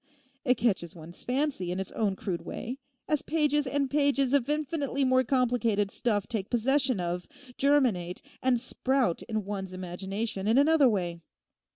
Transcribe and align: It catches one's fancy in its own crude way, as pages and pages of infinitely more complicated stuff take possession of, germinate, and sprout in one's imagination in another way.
It 0.43 0.55
catches 0.57 0.95
one's 0.95 1.23
fancy 1.23 1.71
in 1.71 1.79
its 1.79 1.91
own 1.91 2.15
crude 2.15 2.41
way, 2.41 2.79
as 3.07 3.21
pages 3.21 3.67
and 3.67 3.87
pages 3.87 4.33
of 4.33 4.49
infinitely 4.49 5.03
more 5.03 5.23
complicated 5.23 5.91
stuff 5.91 6.25
take 6.25 6.49
possession 6.49 6.99
of, 6.99 7.27
germinate, 7.55 8.23
and 8.41 8.59
sprout 8.59 9.21
in 9.21 9.45
one's 9.45 9.73
imagination 9.73 10.47
in 10.47 10.57
another 10.57 10.89
way. 10.89 11.21